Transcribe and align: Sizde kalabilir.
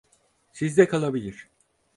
Sizde 0.53 0.87
kalabilir. 0.87 1.49